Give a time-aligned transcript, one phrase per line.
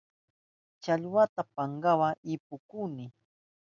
[0.83, 3.05] Challwata pankawa ipukuni.